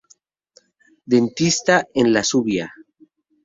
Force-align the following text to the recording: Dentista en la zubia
Dentista 1.11 1.85
en 1.93 2.11
la 2.11 2.23
zubia 2.33 2.73